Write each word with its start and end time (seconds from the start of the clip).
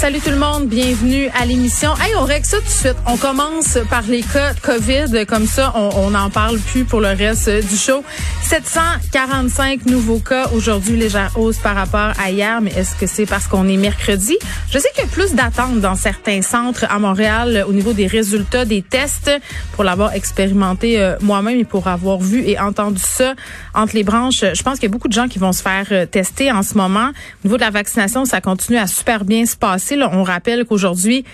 Salut 0.00 0.20
tout 0.20 0.30
le 0.30 0.38
monde, 0.38 0.66
bienvenue 0.66 1.28
à 1.38 1.44
l'émission. 1.44 1.90
Hey, 2.00 2.14
on 2.16 2.24
règle 2.24 2.46
ça 2.46 2.56
tout 2.56 2.64
de 2.64 2.68
suite. 2.70 2.96
On 3.06 3.18
commence 3.18 3.76
par 3.90 4.00
les 4.00 4.22
cas 4.22 4.54
de 4.54 4.60
COVID, 4.60 5.26
comme 5.26 5.44
ça, 5.44 5.74
on 5.76 6.08
n'en 6.08 6.30
parle 6.30 6.58
plus 6.58 6.86
pour 6.86 7.02
le 7.02 7.08
reste 7.08 7.50
du 7.50 7.76
show. 7.76 8.02
745 8.44 9.84
nouveaux 9.84 10.18
cas 10.18 10.48
aujourd'hui, 10.54 10.96
légère 10.96 11.30
hausse 11.36 11.58
par 11.58 11.76
rapport 11.76 12.12
à 12.18 12.30
hier, 12.30 12.62
mais 12.62 12.72
est-ce 12.72 12.96
que 12.96 13.06
c'est 13.06 13.26
parce 13.26 13.46
qu'on 13.46 13.68
est 13.68 13.76
mercredi? 13.76 14.38
Je 14.70 14.78
sais 14.78 14.88
qu'il 14.94 15.04
y 15.04 15.06
a 15.06 15.10
plus 15.10 15.34
d'attentes 15.34 15.80
dans 15.80 15.94
certains 15.96 16.40
centres 16.40 16.86
à 16.88 16.98
Montréal 16.98 17.66
au 17.68 17.72
niveau 17.72 17.92
des 17.92 18.06
résultats 18.06 18.64
des 18.64 18.80
tests 18.80 19.30
pour 19.74 19.84
l'avoir 19.84 20.14
expérimenté 20.14 20.98
euh, 20.98 21.16
moi-même 21.20 21.60
et 21.60 21.64
pour 21.64 21.88
avoir 21.88 22.18
vu 22.18 22.42
et 22.46 22.58
entendu 22.58 23.02
ça 23.04 23.34
entre 23.74 23.94
les 23.94 24.02
branches. 24.02 24.40
Je 24.40 24.62
pense 24.62 24.80
qu'il 24.80 24.88
y 24.88 24.90
a 24.90 24.92
beaucoup 24.92 25.08
de 25.08 25.12
gens 25.12 25.28
qui 25.28 25.38
vont 25.38 25.52
se 25.52 25.62
faire 25.62 25.86
euh, 25.92 26.06
tester 26.06 26.50
en 26.50 26.62
ce 26.62 26.74
moment. 26.74 27.10
Au 27.44 27.48
niveau 27.48 27.56
de 27.56 27.62
la 27.62 27.70
vaccination, 27.70 28.24
ça 28.24 28.40
continue 28.40 28.78
à 28.78 28.86
super 28.86 29.24
bien 29.24 29.44
se 29.44 29.56
passer 29.56 29.89
on 30.02 30.22
rappelle 30.22 30.64
qu'aujourd'hui, 30.64 31.24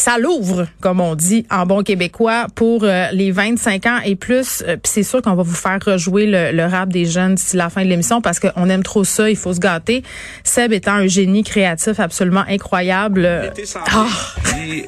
ça 0.00 0.16
l'ouvre, 0.18 0.66
comme 0.80 0.98
on 1.00 1.14
dit 1.14 1.46
en 1.50 1.66
bon 1.66 1.82
québécois, 1.82 2.46
pour 2.54 2.84
euh, 2.84 3.08
les 3.12 3.30
25 3.32 3.86
ans 3.86 3.98
et 4.02 4.16
plus. 4.16 4.62
Euh, 4.66 4.76
puis 4.76 4.90
c'est 4.90 5.02
sûr 5.02 5.20
qu'on 5.20 5.34
va 5.34 5.42
vous 5.42 5.54
faire 5.54 5.78
rejouer 5.84 6.24
le, 6.26 6.64
rap 6.64 6.88
des 6.88 7.04
jeunes 7.04 7.34
d'ici 7.34 7.56
la 7.56 7.68
fin 7.68 7.84
de 7.84 7.88
l'émission 7.88 8.22
parce 8.22 8.40
qu'on 8.40 8.70
aime 8.70 8.82
trop 8.82 9.04
ça, 9.04 9.28
il 9.28 9.36
faut 9.36 9.52
se 9.52 9.60
gâter. 9.60 10.02
Seb 10.42 10.72
étant 10.72 10.92
un 10.92 11.06
génie 11.06 11.42
créatif 11.42 12.00
absolument 12.00 12.44
incroyable. 12.48 13.28
L'été 13.42 13.64
ah, 13.92 14.06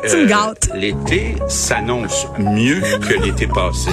tu 0.09 0.17
me 0.17 0.27
gâtes. 0.27 0.71
L'été 0.75 1.37
s'annonce 1.47 2.27
mieux 2.39 2.81
que 2.81 3.23
l'été 3.23 3.47
passé. 3.47 3.91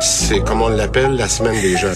C'est 0.00 0.40
comme 0.40 0.60
on 0.60 0.68
l'appelle 0.68 1.16
la 1.16 1.28
semaine 1.28 1.58
des 1.62 1.78
jeunes. 1.78 1.94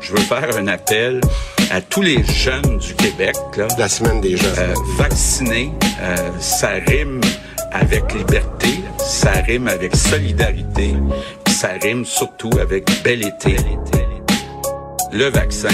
Je 0.00 0.12
veux 0.12 0.18
faire 0.18 0.56
un 0.58 0.66
appel 0.66 1.20
à 1.70 1.80
tous 1.80 2.02
les 2.02 2.22
jeunes 2.24 2.78
du 2.78 2.94
Québec. 2.94 3.34
Là, 3.56 3.66
La 3.78 3.88
semaine 3.88 4.20
des 4.20 4.36
jeunes. 4.36 4.54
Euh, 4.58 4.74
vaccinés, 4.96 5.72
euh, 6.00 6.16
ça 6.40 6.70
rime 6.86 7.20
avec 7.72 8.12
liberté, 8.14 8.80
ça 8.98 9.32
rime 9.46 9.68
avec 9.68 9.94
solidarité, 9.94 10.94
ça 11.48 11.70
rime 11.82 12.04
surtout 12.04 12.50
avec 12.60 12.88
bel 13.02 13.26
été. 13.26 13.56
Le 15.12 15.30
vaccin, 15.30 15.68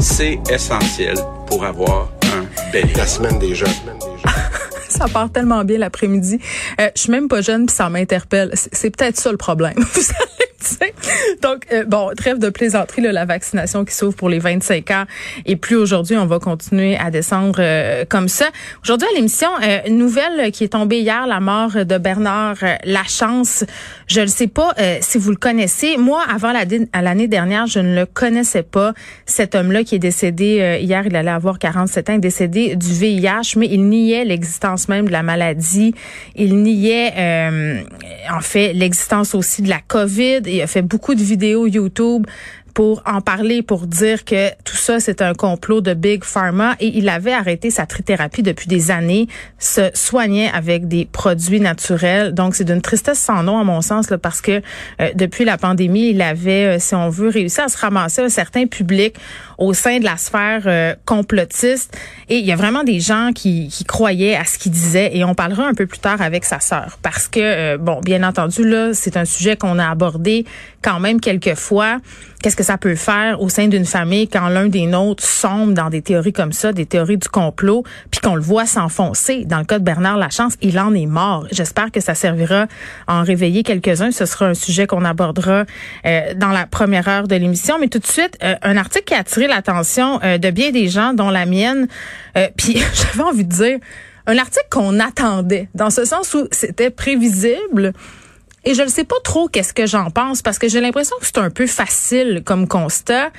c'est 0.00 0.38
essentiel 0.50 1.16
pour 1.46 1.64
avoir 1.64 2.10
un 2.34 2.72
bel 2.72 2.84
été. 2.84 2.98
La 2.98 3.06
semaine 3.06 3.38
des 3.38 3.54
jeunes. 3.54 3.68
ça 4.88 5.06
part 5.08 5.30
tellement 5.30 5.64
bien 5.64 5.78
l'après-midi. 5.78 6.40
Euh, 6.80 6.90
je 6.94 7.02
suis 7.02 7.12
même 7.12 7.28
pas 7.28 7.42
jeune 7.42 7.66
puis 7.66 7.74
ça 7.74 7.88
m'interpelle. 7.88 8.52
C'est 8.54 8.90
peut-être 8.90 9.18
ça 9.18 9.30
le 9.30 9.38
problème. 9.38 9.74
Donc, 11.42 11.66
euh, 11.72 11.84
bon, 11.84 12.10
trêve 12.16 12.38
de 12.38 12.48
plaisanterie, 12.48 13.02
là, 13.02 13.12
la 13.12 13.24
vaccination 13.24 13.84
qui 13.84 13.94
s'ouvre 13.94 14.16
pour 14.16 14.28
les 14.28 14.38
25 14.38 14.90
ans. 14.90 15.04
Et 15.44 15.56
plus 15.56 15.76
aujourd'hui, 15.76 16.16
on 16.16 16.26
va 16.26 16.38
continuer 16.38 16.96
à 16.96 17.10
descendre 17.10 17.56
euh, 17.58 18.04
comme 18.08 18.28
ça. 18.28 18.46
Aujourd'hui, 18.82 19.08
à 19.12 19.16
l'émission, 19.16 19.48
euh, 19.62 19.88
nouvelle 19.88 20.50
qui 20.52 20.64
est 20.64 20.68
tombée 20.68 21.00
hier, 21.00 21.26
la 21.26 21.40
mort 21.40 21.84
de 21.84 21.98
Bernard 21.98 22.56
Lachance. 22.84 23.64
Je 24.06 24.20
ne 24.20 24.26
sais 24.26 24.46
pas 24.46 24.74
si 25.00 25.18
vous 25.18 25.30
le 25.30 25.36
connaissez. 25.36 25.96
Moi, 25.96 26.22
avant 26.32 26.52
l'année 26.52 27.28
dernière, 27.28 27.66
je 27.66 27.80
ne 27.80 27.94
le 27.94 28.06
connaissais 28.06 28.62
pas. 28.62 28.94
Cet 29.24 29.54
homme-là 29.54 29.84
qui 29.84 29.94
est 29.94 30.00
décédé 30.00 30.78
hier, 30.80 31.04
il 31.06 31.16
allait 31.16 31.30
avoir 31.30 31.58
47 31.58 32.10
ans, 32.10 32.18
décédé 32.18 32.76
du 32.76 32.92
VIH, 32.92 33.56
mais 33.56 33.66
il 33.70 33.88
niait 33.88 34.24
l'existence 34.24 34.88
même 34.88 35.06
de 35.06 35.12
la 35.12 35.22
maladie. 35.22 35.94
Il 36.34 36.62
niait, 36.62 37.12
en 38.32 38.40
fait, 38.40 38.72
l'existence 38.72 39.34
aussi 39.34 39.62
de 39.62 39.68
la 39.68 39.80
COVID 39.80 40.42
il 40.56 40.62
a 40.62 40.66
fait 40.66 40.82
beaucoup 40.82 41.14
de 41.14 41.22
vidéos 41.22 41.66
YouTube 41.66 42.26
pour 42.76 43.02
en 43.06 43.22
parler, 43.22 43.62
pour 43.62 43.86
dire 43.86 44.26
que 44.26 44.50
tout 44.62 44.76
ça, 44.76 45.00
c'est 45.00 45.22
un 45.22 45.32
complot 45.32 45.80
de 45.80 45.94
Big 45.94 46.24
Pharma. 46.24 46.76
Et 46.78 46.98
il 46.98 47.08
avait 47.08 47.32
arrêté 47.32 47.70
sa 47.70 47.86
trithérapie 47.86 48.42
depuis 48.42 48.66
des 48.66 48.90
années, 48.90 49.28
se 49.58 49.88
soignait 49.94 50.50
avec 50.50 50.86
des 50.86 51.06
produits 51.06 51.58
naturels. 51.58 52.34
Donc, 52.34 52.54
c'est 52.54 52.64
d'une 52.64 52.82
tristesse 52.82 53.18
sans 53.18 53.42
nom, 53.42 53.58
à 53.58 53.64
mon 53.64 53.80
sens, 53.80 54.10
là, 54.10 54.18
parce 54.18 54.42
que 54.42 54.60
euh, 55.00 55.08
depuis 55.14 55.46
la 55.46 55.56
pandémie, 55.56 56.10
il 56.10 56.20
avait, 56.20 56.76
euh, 56.76 56.78
si 56.78 56.94
on 56.94 57.08
veut, 57.08 57.30
réussi 57.30 57.62
à 57.62 57.68
se 57.68 57.78
ramasser 57.78 58.20
un 58.20 58.28
certain 58.28 58.66
public 58.66 59.16
au 59.58 59.74
sein 59.74 59.98
de 59.98 60.04
la 60.04 60.16
sphère 60.16 60.62
euh, 60.66 60.94
complotiste. 61.04 61.96
Et 62.28 62.38
il 62.38 62.46
y 62.46 62.52
a 62.52 62.56
vraiment 62.56 62.84
des 62.84 63.00
gens 63.00 63.30
qui, 63.34 63.68
qui 63.68 63.84
croyaient 63.84 64.36
à 64.36 64.44
ce 64.44 64.58
qu'il 64.58 64.72
disait. 64.72 65.16
Et 65.16 65.24
on 65.24 65.34
parlera 65.34 65.66
un 65.66 65.74
peu 65.74 65.86
plus 65.86 65.98
tard 65.98 66.20
avec 66.20 66.44
sa 66.44 66.60
sœur. 66.60 66.98
Parce 67.02 67.28
que, 67.28 67.76
bon, 67.76 68.00
bien 68.00 68.22
entendu, 68.22 68.68
là, 68.68 68.92
c'est 68.92 69.16
un 69.16 69.24
sujet 69.24 69.56
qu'on 69.56 69.78
a 69.78 69.88
abordé 69.88 70.44
quand 70.82 71.00
même 71.00 71.20
quelques 71.20 71.54
fois. 71.54 71.98
Qu'est-ce 72.42 72.54
que 72.54 72.62
ça 72.62 72.78
peut 72.78 72.94
faire 72.94 73.40
au 73.42 73.48
sein 73.48 73.66
d'une 73.66 73.86
famille 73.86 74.28
quand 74.28 74.48
l'un 74.48 74.68
des 74.68 74.86
nôtres 74.86 75.24
sombre 75.24 75.72
dans 75.72 75.90
des 75.90 76.00
théories 76.00 76.32
comme 76.32 76.52
ça, 76.52 76.72
des 76.72 76.86
théories 76.86 77.16
du 77.16 77.28
complot, 77.28 77.82
puis 78.10 78.20
qu'on 78.20 78.36
le 78.36 78.40
voit 78.40 78.66
s'enfoncer? 78.66 79.44
Dans 79.46 79.58
le 79.58 79.64
cas 79.64 79.80
de 79.80 79.84
Bernard 79.84 80.16
Lachance, 80.16 80.54
il 80.60 80.78
en 80.78 80.94
est 80.94 81.06
mort. 81.06 81.46
J'espère 81.50 81.90
que 81.90 82.00
ça 82.00 82.14
servira 82.14 82.66
à 83.08 83.20
en 83.20 83.24
réveiller 83.24 83.64
quelques-uns. 83.64 84.12
Ce 84.12 84.26
sera 84.26 84.46
un 84.46 84.54
sujet 84.54 84.86
qu'on 84.86 85.04
abordera 85.04 85.64
euh, 86.04 86.34
dans 86.34 86.50
la 86.50 86.66
première 86.66 87.08
heure 87.08 87.26
de 87.26 87.34
l'émission. 87.34 87.78
Mais 87.80 87.88
tout 87.88 87.98
de 87.98 88.06
suite, 88.06 88.38
euh, 88.44 88.54
un 88.62 88.76
article 88.76 89.06
qui 89.06 89.14
a 89.14 89.18
attiré 89.18 89.45
l'attention 89.46 90.20
euh, 90.22 90.38
de 90.38 90.50
bien 90.50 90.70
des 90.70 90.88
gens, 90.88 91.12
dont 91.12 91.30
la 91.30 91.46
mienne. 91.46 91.88
puis 92.56 92.78
j'avais 92.94 93.22
envie 93.22 93.44
de 93.44 93.54
dire 93.54 93.78
un 94.26 94.36
article 94.38 94.66
qu'on 94.70 95.00
attendait, 95.00 95.68
dans 95.74 95.90
ce 95.90 96.04
sens 96.04 96.34
où 96.34 96.48
c'était 96.50 96.90
prévisible. 96.90 97.92
Et 98.66 98.74
je 98.74 98.82
ne 98.82 98.88
sais 98.88 99.04
pas 99.04 99.16
trop 99.22 99.46
qu'est-ce 99.46 99.72
que 99.72 99.86
j'en 99.86 100.10
pense 100.10 100.42
parce 100.42 100.58
que 100.58 100.68
j'ai 100.68 100.80
l'impression 100.80 101.16
que 101.20 101.26
c'est 101.26 101.38
un 101.38 101.50
peu 101.50 101.68
facile 101.68 102.42
comme 102.44 102.66
constat. 102.66 103.30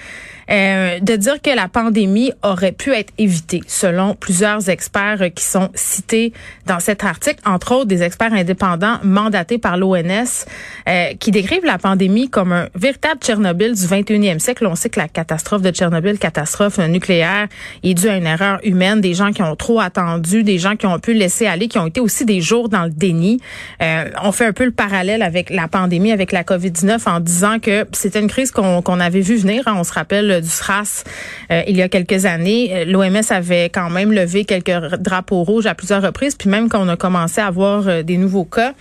Euh, 0.49 0.99
de 1.01 1.15
dire 1.17 1.41
que 1.41 1.49
la 1.49 1.67
pandémie 1.67 2.31
aurait 2.41 2.71
pu 2.71 2.93
être 2.93 3.11
évitée, 3.17 3.61
selon 3.67 4.15
plusieurs 4.15 4.69
experts 4.69 5.29
qui 5.35 5.43
sont 5.43 5.69
cités 5.73 6.31
dans 6.65 6.79
cet 6.79 7.03
article, 7.03 7.41
entre 7.45 7.73
autres 7.73 7.87
des 7.87 8.01
experts 8.01 8.31
indépendants 8.31 8.97
mandatés 9.03 9.57
par 9.57 9.75
l'ONS, 9.75 10.45
euh, 10.87 11.13
qui 11.19 11.31
décrivent 11.31 11.65
la 11.65 11.77
pandémie 11.77 12.29
comme 12.29 12.53
un 12.53 12.69
véritable 12.75 13.19
Tchernobyl 13.19 13.73
du 13.73 13.85
21e 13.85 14.39
siècle. 14.39 14.65
On 14.67 14.75
sait 14.75 14.89
que 14.89 15.01
la 15.01 15.09
catastrophe 15.09 15.61
de 15.61 15.71
Tchernobyl, 15.71 16.17
catastrophe 16.17 16.77
nucléaire, 16.77 17.47
est 17.83 17.93
due 17.93 18.07
à 18.07 18.15
une 18.15 18.25
erreur 18.25 18.59
humaine, 18.63 19.01
des 19.01 19.15
gens 19.15 19.33
qui 19.33 19.41
ont 19.41 19.55
trop 19.57 19.81
attendu, 19.81 20.43
des 20.43 20.59
gens 20.59 20.77
qui 20.77 20.85
ont 20.85 20.99
pu 20.99 21.13
laisser 21.13 21.45
aller, 21.45 21.67
qui 21.67 21.77
ont 21.77 21.87
été 21.87 21.99
aussi 21.99 22.23
des 22.23 22.39
jours 22.39 22.69
dans 22.69 22.85
le 22.85 22.91
déni. 22.91 23.41
Euh, 23.81 24.09
on 24.23 24.31
fait 24.31 24.45
un 24.45 24.53
peu 24.53 24.63
le 24.63 24.71
parallèle 24.71 25.16
avec 25.21 25.49
la 25.49 25.67
pandémie, 25.67 26.11
avec 26.11 26.31
la 26.31 26.43
COVID-19, 26.43 27.07
en 27.07 27.19
disant 27.19 27.59
que 27.59 27.85
c'était 27.91 28.19
une 28.19 28.27
crise 28.27 28.51
qu'on 28.51 28.99
avait 28.99 29.21
vu 29.21 29.35
venir. 29.37 29.63
Hein. 29.67 29.75
On 29.77 29.83
se 29.83 29.93
rappelle 29.93 30.41
du 30.41 30.49
SRAS 30.49 31.03
euh, 31.51 31.61
il 31.67 31.77
y 31.77 31.81
a 31.81 31.89
quelques 31.89 32.25
années. 32.25 32.69
Euh, 32.73 32.85
L'OMS 32.85 33.21
avait 33.29 33.65
quand 33.65 33.89
même 33.89 34.11
levé 34.11 34.45
quelques 34.45 34.97
drapeaux 34.99 35.43
rouges 35.43 35.65
à 35.65 35.75
plusieurs 35.75 36.01
reprises, 36.01 36.35
puis 36.35 36.49
même 36.49 36.69
quand 36.69 36.83
on 36.83 36.89
a 36.89 36.97
commencé 36.97 37.41
à 37.41 37.47
avoir 37.47 37.87
euh, 37.87 38.03
des 38.03 38.17
nouveaux 38.17 38.45
cas, 38.45 38.73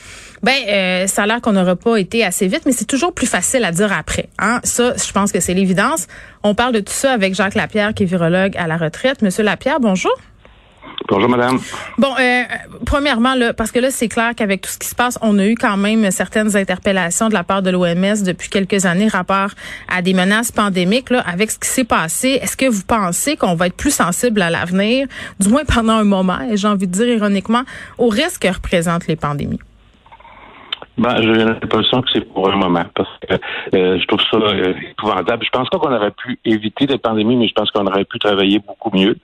ben 0.43 1.07
ça 1.09 1.25
a 1.25 1.27
l'air 1.27 1.41
qu'on 1.41 1.53
n'aurait 1.53 1.77
pas 1.77 1.97
été 1.97 2.25
assez 2.25 2.47
vite, 2.47 2.63
mais 2.67 2.73
c'est 2.73 2.85
toujours 2.85 3.13
plus 3.13 3.27
facile 3.27 3.65
à 3.65 3.73
dire 3.73 3.93
après. 3.93 4.29
Hein? 4.39 4.61
Ça, 4.65 4.95
je 4.97 5.13
pense 5.13 5.33
que 5.33 5.41
c'est 5.41 5.55
l'évidence. 5.55 6.07
On 6.43 6.55
parle 6.55 6.73
de 6.73 6.81
tout 6.81 6.93
ça 6.93 7.13
avec 7.13 7.35
Jacques 7.35 7.55
Lapierre, 7.55 7.95
qui 7.95 8.05
est 8.05 8.07
virologue 8.07 8.57
à 8.57 8.67
la 8.67 8.77
retraite. 8.77 9.23
Monsieur 9.23 9.43
Lapierre, 9.43 9.81
bonjour. 9.81 10.13
Bonjour, 11.09 11.29
madame. 11.29 11.59
Bon, 11.99 12.13
euh, 12.19 12.43
premièrement, 12.85 13.35
là, 13.35 13.53
parce 13.53 13.71
que 13.71 13.79
là, 13.79 13.91
c'est 13.91 14.09
clair 14.09 14.33
qu'avec 14.35 14.63
tout 14.63 14.71
ce 14.71 14.79
qui 14.79 14.89
se 14.89 14.95
passe, 14.95 15.19
on 15.23 15.39
a 15.39 15.47
eu 15.47 15.55
quand 15.55 15.77
même 15.77 16.11
certaines 16.11 16.57
interpellations 16.57 17.29
de 17.29 17.35
la 17.35 17.45
part 17.45 17.63
de 17.63 17.71
l'OMS 17.71 18.25
depuis 18.25 18.49
quelques 18.49 18.87
années 18.87 19.09
rapport 19.09 19.51
à 19.89 20.03
des 20.03 20.15
menaces 20.15 20.51
pandémiques. 20.51 21.11
Là, 21.11 21.23
avec 21.27 21.51
ce 21.51 21.59
qui 21.59 21.69
s'est 21.69 21.85
passé, 21.85 22.41
est-ce 22.43 22.57
que 22.57 22.67
vous 22.67 22.83
pensez 22.87 23.37
qu'on 23.37 23.55
va 23.55 23.69
être 23.69 23.77
plus 23.77 23.95
sensible 23.95 24.43
à 24.43 24.51
l'avenir, 24.51 25.07
du 25.39 25.49
moins 25.49 25.65
pendant 25.65 25.95
un 25.95 26.05
moment, 26.05 26.41
et 26.51 26.57
j'ai 26.57 26.69
envie 26.69 26.89
de 26.89 26.93
dire 26.93 27.09
ironiquement, 27.09 27.63
aux 27.99 28.09
risques 28.09 28.43
que 28.43 28.53
représentent 28.53 29.07
les 29.07 29.17
pandémies? 29.17 29.61
Ben, 30.99 31.21
j'ai 31.21 31.45
l'impression 31.45 32.01
que 32.01 32.09
c'est 32.13 32.25
pour 32.33 32.51
un 32.51 32.57
moment, 32.57 32.85
parce 32.95 33.11
que 33.21 33.35
euh, 33.77 33.99
je 34.01 34.07
trouve 34.07 34.21
ça 34.31 34.39
euh, 34.39 34.73
épouvantable. 34.93 35.45
Je 35.45 35.51
pense 35.51 35.69
pas 35.69 35.79
qu'on 35.79 35.95
aurait 35.95 36.11
pu 36.11 36.39
éviter 36.45 36.87
des 36.87 36.97
pandémies, 36.97 37.37
mais 37.37 37.49
je 37.49 37.53
pense 37.53 37.71
qu'on 37.71 37.87
aurait 37.87 38.07
pu 38.07 38.19
travailler 38.19 38.59
beaucoup 38.61 38.91
mieux. 38.97 39.17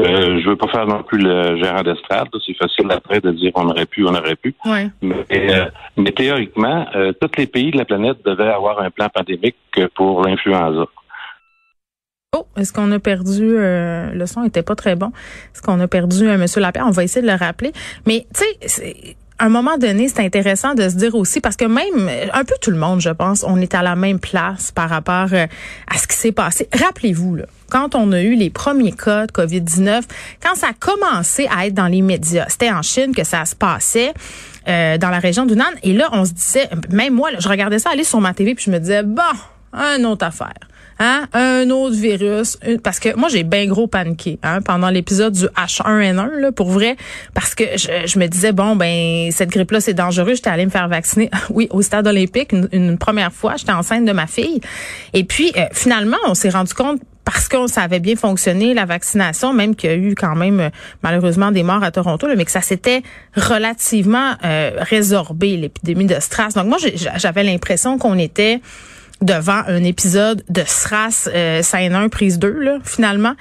Euh, 0.00 0.40
je 0.42 0.48
veux 0.48 0.56
pas 0.56 0.68
faire 0.68 0.86
non 0.86 1.02
plus 1.02 1.18
le 1.18 1.56
gérant 1.56 1.82
d'estrade. 1.82 2.28
C'est 2.44 2.56
facile 2.56 2.90
après 2.90 3.20
de 3.20 3.30
dire 3.30 3.52
on 3.54 3.68
aurait 3.68 3.86
pu, 3.86 4.04
on 4.04 4.14
aurait 4.14 4.36
pu. 4.36 4.54
Ouais. 4.64 4.88
Mais, 5.02 5.24
euh, 5.32 5.66
mais, 5.96 6.10
théoriquement, 6.10 6.86
euh, 6.96 7.12
tous 7.20 7.38
les 7.38 7.46
pays 7.46 7.70
de 7.70 7.78
la 7.78 7.84
planète 7.84 8.18
devaient 8.24 8.50
avoir 8.50 8.80
un 8.80 8.90
plan 8.90 9.08
pandémique 9.08 9.56
pour 9.94 10.24
l'influenza. 10.24 10.86
Oh, 12.36 12.46
est-ce 12.56 12.72
qu'on 12.72 12.90
a 12.90 12.98
perdu 12.98 13.56
le 13.56 14.24
son 14.26 14.42
était 14.42 14.64
pas 14.64 14.74
très 14.74 14.96
bon. 14.96 15.12
Est-ce 15.52 15.62
qu'on 15.62 15.78
a 15.78 15.86
perdu 15.86 16.24
Monsieur 16.24 16.60
Lapierre? 16.60 16.86
On 16.88 16.90
va 16.90 17.04
essayer 17.04 17.24
de 17.24 17.30
le 17.30 17.38
rappeler. 17.38 17.70
Mais 18.06 18.26
tu 18.34 18.42
sais, 18.66 19.16
un 19.38 19.48
moment 19.48 19.76
donné, 19.78 20.08
c'est 20.08 20.20
intéressant 20.20 20.74
de 20.74 20.88
se 20.88 20.94
dire 20.94 21.14
aussi, 21.14 21.40
parce 21.40 21.56
que 21.56 21.64
même, 21.64 22.08
un 22.32 22.44
peu 22.44 22.54
tout 22.60 22.70
le 22.70 22.76
monde, 22.76 23.00
je 23.00 23.10
pense, 23.10 23.44
on 23.46 23.60
est 23.60 23.74
à 23.74 23.82
la 23.82 23.96
même 23.96 24.20
place 24.20 24.70
par 24.70 24.88
rapport 24.88 25.28
euh, 25.32 25.46
à 25.88 25.98
ce 25.98 26.06
qui 26.06 26.16
s'est 26.16 26.32
passé. 26.32 26.68
Rappelez-vous, 26.72 27.36
là, 27.36 27.44
quand 27.70 27.94
on 27.94 28.12
a 28.12 28.22
eu 28.22 28.34
les 28.34 28.50
premiers 28.50 28.92
cas 28.92 29.26
de 29.26 29.32
COVID-19, 29.32 30.02
quand 30.42 30.54
ça 30.54 30.68
a 30.68 30.72
commencé 30.72 31.48
à 31.54 31.66
être 31.66 31.74
dans 31.74 31.88
les 31.88 32.02
médias, 32.02 32.46
c'était 32.48 32.70
en 32.70 32.82
Chine 32.82 33.14
que 33.14 33.24
ça 33.24 33.44
se 33.44 33.54
passait. 33.54 34.12
Euh, 34.66 34.96
dans 34.96 35.10
la 35.10 35.18
région 35.18 35.44
du 35.44 35.56
Nan. 35.56 35.68
Et 35.82 35.92
là, 35.92 36.08
on 36.12 36.24
se 36.24 36.32
disait, 36.32 36.70
même 36.90 37.12
moi, 37.12 37.28
je 37.38 37.46
regardais 37.50 37.78
ça 37.78 37.90
aller 37.90 38.02
sur 38.02 38.18
ma 38.22 38.32
TV, 38.32 38.54
puis 38.54 38.64
je 38.64 38.70
me 38.70 38.78
disais, 38.78 39.02
bon, 39.02 39.20
une 39.74 40.06
autre 40.06 40.24
affaire. 40.24 40.54
Hein? 40.98 41.26
Un 41.32 41.70
autre 41.70 41.96
virus. 41.96 42.58
Parce 42.82 43.00
que 43.00 43.16
moi, 43.16 43.28
j'ai 43.28 43.42
bien 43.42 43.66
gros 43.66 43.86
paniqué 43.86 44.38
hein, 44.42 44.60
pendant 44.60 44.90
l'épisode 44.90 45.32
du 45.32 45.46
H1N1, 45.46 46.40
là, 46.40 46.52
pour 46.52 46.70
vrai, 46.70 46.96
parce 47.34 47.54
que 47.54 47.64
je, 47.76 48.18
me 48.18 48.26
disais, 48.26 48.52
bon, 48.52 48.76
ben 48.76 49.30
cette 49.32 49.50
grippe-là, 49.50 49.80
c'est 49.80 49.94
dangereux. 49.94 50.34
J'étais 50.34 50.50
allée 50.50 50.66
me 50.66 50.70
faire 50.70 50.88
vacciner, 50.88 51.30
oui, 51.50 51.68
au 51.70 51.82
stade 51.82 52.06
olympique, 52.06 52.52
une, 52.52 52.98
première 52.98 53.32
fois. 53.32 53.54
J'étais 53.56 53.72
enceinte 53.72 54.04
de 54.04 54.12
ma 54.12 54.26
fille. 54.26 54.60
Et 55.12 55.24
puis, 55.24 55.52
euh, 55.56 55.66
finalement, 55.72 56.16
on 56.26 56.34
s'est 56.34 56.50
rendu 56.50 56.74
compte 56.74 57.00
parce 57.24 57.48
qu'on 57.48 57.66
savait 57.66 58.00
bien 58.00 58.16
fonctionner 58.16 58.74
la 58.74 58.84
vaccination, 58.84 59.52
même 59.52 59.74
qu'il 59.74 59.90
y 59.90 59.92
a 59.92 59.96
eu 59.96 60.14
quand 60.14 60.36
même 60.36 60.60
euh, 60.60 60.70
malheureusement 61.02 61.50
des 61.50 61.62
morts 61.62 61.82
à 61.82 61.90
Toronto, 61.90 62.28
mais 62.36 62.44
que 62.44 62.50
ça 62.50 62.60
s'était 62.60 63.02
relativement 63.34 64.34
euh, 64.44 64.72
résorbé 64.78 65.56
l'épidémie 65.56 66.06
de 66.06 66.20
Stras. 66.20 66.50
Donc 66.54 66.66
moi 66.66 66.78
j'avais 67.16 67.42
l'impression 67.42 67.98
qu'on 67.98 68.18
était 68.18 68.60
devant 69.22 69.62
un 69.66 69.82
épisode 69.84 70.44
de 70.48 70.62
SRAS 70.66 71.28
euh, 71.32 71.62
scène 71.62 71.94
1 71.94 72.08
prise 72.08 72.38
2 72.38 72.50
là 72.60 72.78
finalement. 72.84 73.34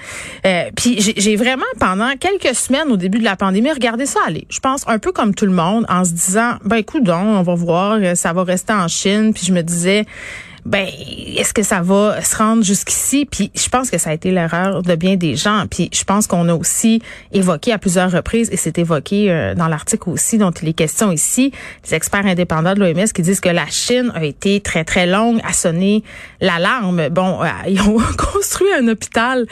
Euh, 0.46 0.70
puis 0.76 1.00
j'ai 1.00 1.36
vraiment 1.36 1.64
pendant 1.80 2.12
quelques 2.20 2.56
semaines 2.56 2.90
au 2.90 2.98
début 2.98 3.20
de 3.20 3.24
la 3.24 3.36
pandémie 3.36 3.72
regardé 3.72 4.06
ça 4.06 4.20
aller. 4.26 4.46
Je 4.50 4.60
pense 4.60 4.88
un 4.88 5.00
peu 5.00 5.12
comme 5.12 5.34
tout 5.36 5.46
le 5.46 5.52
monde 5.52 5.86
en 5.90 6.06
se 6.06 6.12
disant 6.12 6.56
ben 6.64 6.78
écoute 6.78 7.04
on 7.10 7.42
va 7.42 7.56
voir 7.56 7.98
euh, 8.02 8.16
ça 8.16 8.34
va 8.34 8.44
rester 8.44 8.74
en 8.74 8.88
Chine 8.88 9.34
puis 9.34 9.46
je 9.46 9.54
me 9.54 9.62
disais 9.62 10.06
ben 10.66 10.88
est-ce 11.38 11.54
que 11.54 11.64
ça 11.64 11.82
va 11.82 12.22
se 12.22 12.38
rendre 12.38 12.64
jusqu'ici? 12.64 13.26
Puis 13.30 13.52
je 13.54 13.68
pense 13.70 13.90
que 13.90 13.98
ça 13.98 14.12
a 14.12 14.14
été 14.14 14.32
l'erreur 14.32 14.82
de 14.82 14.96
bien 14.96 15.16
des 15.16 15.36
gens. 15.36 15.66
Puis 15.70 15.90
je 15.94 16.04
pense 16.04 16.28
qu'on 16.28 16.48
a 16.48 16.54
aussi 16.54 17.02
évoqué 17.34 17.74
à 17.74 17.78
plusieurs 17.78 18.12
reprises 18.12 18.50
et 18.52 18.58
c'est 18.58 18.78
évoqué 18.78 19.30
euh, 19.30 19.56
dans 19.56 19.68
l'article 19.68 20.10
aussi 20.10 20.38
dont 20.38 20.52
il 20.52 20.70
est 20.70 20.74
question 20.74 21.12
ici, 21.12 21.52
les 21.86 21.96
experts 21.96 22.26
indépendants 22.26 22.74
de 22.74 22.80
l'OMS 22.80 23.08
qui 23.14 23.22
disent 23.22 23.42
que 23.42 23.50
la 23.50 23.68
Chine 23.68 24.12
a 24.16 24.24
été 24.24 24.62
très 24.62 24.84
très 24.84 25.06
longue 25.06 25.40
à 25.48 25.54
sonner 25.54 26.04
l'alarme. 26.40 27.10
Bon, 27.10 27.44
euh, 27.44 27.48
ils 27.68 27.82
ont 27.82 27.98
construit 28.18 28.72
un 28.80 28.88
hôpital 28.88 29.46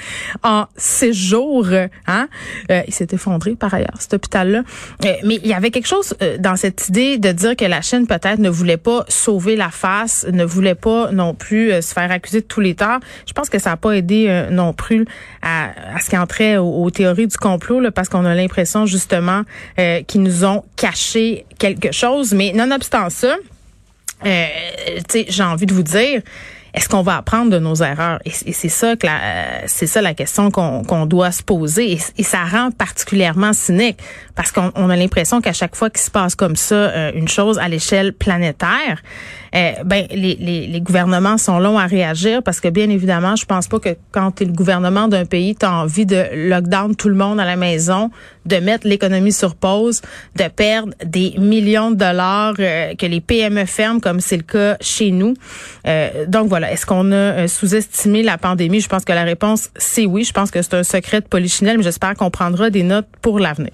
en 0.43 0.65
six 0.77 1.13
jours. 1.13 1.67
Hein? 2.07 2.27
Euh, 2.71 2.81
il 2.87 2.93
s'est 2.93 3.07
effondré 3.11 3.55
par 3.55 3.73
ailleurs 3.73 3.97
cet 3.99 4.13
hôpital-là. 4.13 4.63
mais 5.03 5.39
il 5.43 5.47
y 5.47 5.53
avait 5.53 5.71
quelque 5.71 5.87
chose 5.87 6.15
dans 6.39 6.55
cette 6.55 6.87
idée 6.87 7.17
de 7.17 7.31
dire 7.31 7.55
que 7.55 7.65
la 7.65 7.81
Chine 7.81 8.07
peut-être 8.07 8.39
ne 8.39 8.49
voulait 8.49 8.77
pas 8.77 9.03
sauver 9.07 9.55
la 9.55 9.69
face, 9.69 10.25
ne 10.31 10.45
voulait 10.45 10.75
pas 10.75 11.00
non 11.11 11.33
plus 11.33 11.71
euh, 11.71 11.81
se 11.81 11.93
faire 11.93 12.11
accuser 12.11 12.41
de 12.41 12.45
tous 12.45 12.61
les 12.61 12.75
torts. 12.75 12.99
Je 13.25 13.33
pense 13.33 13.49
que 13.49 13.59
ça 13.59 13.71
n'a 13.71 13.77
pas 13.77 13.91
aidé 13.93 14.27
euh, 14.27 14.49
non 14.49 14.73
plus 14.73 15.05
à, 15.41 15.71
ce 16.01 16.09
qui 16.09 16.17
entrait 16.17 16.57
aux, 16.57 16.89
théories 16.91 17.27
du 17.27 17.37
complot, 17.37 17.91
parce 17.91 18.09
qu'on 18.09 18.25
a 18.25 18.35
l'impression 18.35 18.85
justement 18.85 19.41
euh, 19.79 20.01
qu'ils 20.03 20.21
nous 20.21 20.45
ont 20.45 20.63
caché 20.75 21.45
quelque 21.57 21.91
chose. 21.91 22.33
Mais 22.33 22.51
nonobstant 22.53 23.09
ça, 23.09 23.37
j'ai 24.23 25.43
envie 25.43 25.65
de 25.65 25.73
vous 25.73 25.83
dire, 25.83 26.21
est-ce 26.73 26.87
qu'on 26.89 27.01
va 27.01 27.17
apprendre 27.17 27.51
de 27.51 27.59
nos 27.59 27.75
erreurs? 27.75 28.19
Et, 28.25 28.31
c'est 28.31 28.69
ça 28.69 28.95
que 28.95 29.07
c'est 29.67 29.87
ça 29.87 30.01
la 30.01 30.13
question 30.13 30.51
qu'on 30.51 31.05
doit 31.05 31.31
se 31.31 31.43
poser. 31.43 31.97
Et, 32.17 32.23
ça 32.23 32.43
rend 32.45 32.71
particulièrement 32.71 33.53
cynique 33.53 33.97
parce 34.35 34.51
qu'on 34.51 34.89
a 34.89 34.95
l'impression 34.95 35.41
qu'à 35.41 35.53
chaque 35.53 35.75
fois 35.75 35.89
qu'il 35.89 36.01
se 36.01 36.11
passe 36.11 36.35
comme 36.35 36.55
ça 36.55 37.11
une 37.11 37.27
chose 37.27 37.59
à 37.59 37.67
l'échelle 37.67 38.13
planétaire, 38.13 39.01
euh, 39.53 39.71
ben 39.83 40.05
les, 40.11 40.37
les, 40.39 40.67
les, 40.67 40.81
gouvernements 40.81 41.37
sont 41.37 41.59
longs 41.59 41.77
à 41.77 41.85
réagir 41.85 42.41
parce 42.41 42.61
que 42.61 42.69
bien 42.69 42.89
évidemment, 42.89 43.35
je 43.35 43.45
pense 43.45 43.67
pas 43.67 43.79
que 43.79 43.97
quand 44.13 44.31
tu 44.31 44.43
es 44.43 44.45
le 44.45 44.53
gouvernement 44.53 45.09
d'un 45.09 45.25
pays, 45.25 45.57
tu 45.57 45.65
as 45.65 45.73
envie 45.73 46.05
de 46.05 46.23
lockdown 46.47 46.95
tout 46.95 47.09
le 47.09 47.15
monde 47.15 47.37
à 47.37 47.43
la 47.43 47.57
maison, 47.57 48.11
de 48.45 48.55
mettre 48.57 48.87
l'économie 48.87 49.33
sur 49.33 49.55
pause, 49.55 50.01
de 50.37 50.47
perdre 50.47 50.93
des 51.05 51.33
millions 51.37 51.91
de 51.91 51.95
dollars 51.95 52.53
euh, 52.59 52.95
que 52.95 53.05
les 53.05 53.19
PME 53.19 53.65
ferment 53.65 53.99
comme 53.99 54.21
c'est 54.21 54.37
le 54.37 54.43
cas 54.43 54.77
chez 54.79 55.11
nous. 55.11 55.33
Euh, 55.85 56.25
donc 56.27 56.47
voilà, 56.47 56.60
est-ce 56.63 56.85
qu'on 56.85 57.11
a 57.11 57.15
euh, 57.15 57.47
sous-estimé 57.47 58.23
la 58.23 58.37
pandémie? 58.37 58.81
Je 58.81 58.89
pense 58.89 59.05
que 59.05 59.13
la 59.13 59.23
réponse 59.23 59.69
c'est 59.75 60.05
oui. 60.05 60.23
Je 60.23 60.33
pense 60.33 60.51
que 60.51 60.61
c'est 60.61 60.73
un 60.73 60.83
secret 60.83 61.21
de 61.21 61.27
polichinelle, 61.27 61.77
mais 61.77 61.83
j'espère 61.83 62.15
qu'on 62.15 62.29
prendra 62.29 62.69
des 62.69 62.83
notes 62.83 63.07
pour 63.21 63.39
l'avenir. 63.39 63.71